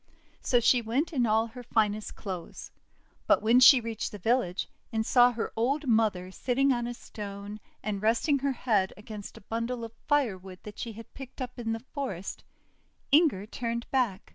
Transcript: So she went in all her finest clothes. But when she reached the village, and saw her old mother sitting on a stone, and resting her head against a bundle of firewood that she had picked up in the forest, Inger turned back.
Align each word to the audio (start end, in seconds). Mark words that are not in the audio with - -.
So 0.41 0.59
she 0.59 0.81
went 0.81 1.13
in 1.13 1.27
all 1.27 1.45
her 1.45 1.61
finest 1.61 2.15
clothes. 2.15 2.71
But 3.27 3.43
when 3.43 3.59
she 3.59 3.79
reached 3.79 4.11
the 4.11 4.17
village, 4.17 4.67
and 4.91 5.05
saw 5.05 5.31
her 5.31 5.53
old 5.55 5.85
mother 5.85 6.31
sitting 6.31 6.71
on 6.73 6.87
a 6.87 6.95
stone, 6.95 7.59
and 7.83 8.01
resting 8.01 8.39
her 8.39 8.53
head 8.53 8.93
against 8.97 9.37
a 9.37 9.41
bundle 9.41 9.83
of 9.83 9.93
firewood 10.07 10.57
that 10.63 10.79
she 10.79 10.93
had 10.93 11.13
picked 11.13 11.39
up 11.39 11.59
in 11.59 11.71
the 11.73 11.85
forest, 11.93 12.43
Inger 13.11 13.45
turned 13.45 13.85
back. 13.91 14.29